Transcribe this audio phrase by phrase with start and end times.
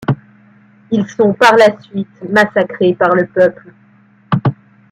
[0.89, 3.71] Ils sont par la suite massacrés par le peuple.